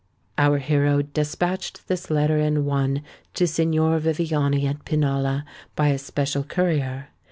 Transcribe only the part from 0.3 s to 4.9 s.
Our hero despatched this letter in one to Signor Viviani at